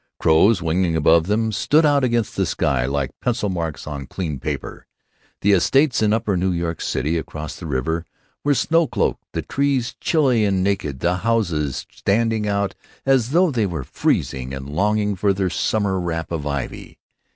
[0.19, 4.87] Crows winging above them stood out against the sky like pencil marks on clean paper.
[5.41, 8.05] The estates in upper New York City, across the river,
[8.43, 12.73] were snow cloaked, the trees chilly and naked, the houses standing out
[13.05, 16.97] as though they were freezing and longing for their summer wrap of ivy.